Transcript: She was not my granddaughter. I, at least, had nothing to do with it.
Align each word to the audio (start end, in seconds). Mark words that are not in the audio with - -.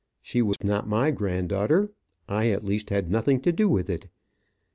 She 0.19 0.41
was 0.41 0.57
not 0.63 0.87
my 0.89 1.11
granddaughter. 1.11 1.91
I, 2.27 2.47
at 2.47 2.63
least, 2.65 2.89
had 2.89 3.11
nothing 3.11 3.39
to 3.41 3.51
do 3.51 3.69
with 3.69 3.87
it. 3.87 4.07